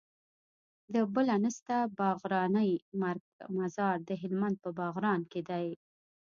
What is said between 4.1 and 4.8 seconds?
هلمند په